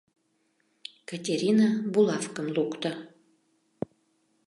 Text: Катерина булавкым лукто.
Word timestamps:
Катерина 1.11 1.67
булавкым 1.97 2.47
лукто. 2.59 2.91